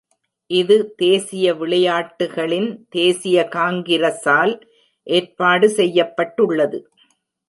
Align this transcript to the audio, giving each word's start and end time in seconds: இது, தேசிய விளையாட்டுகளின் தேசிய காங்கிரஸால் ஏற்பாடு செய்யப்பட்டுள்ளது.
இது, 0.51 0.75
தேசிய 0.95 1.53
விளையாட்டுகளின் 1.55 2.85
தேசிய 2.89 3.43
காங்கிரஸால் 3.47 4.53
ஏற்பாடு 5.07 5.69
செய்யப்பட்டுள்ளது. 5.69 6.79